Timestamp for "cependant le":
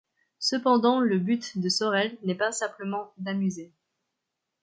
0.39-1.19